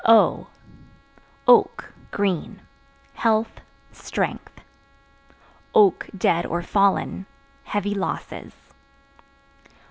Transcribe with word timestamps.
O 0.03 0.47
Oak 1.47 1.93
(Green) 2.09 2.61
health, 3.13 3.61
strength; 3.91 4.59
(dead 6.17 6.43
or 6.43 6.63
fallen) 6.63 7.27
heavy 7.65 7.93
losses. 7.93 8.55